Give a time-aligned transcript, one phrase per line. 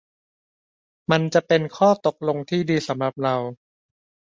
[1.11, 3.35] มันจะเป็นข้อตกลงที่ดีสำหรับเรา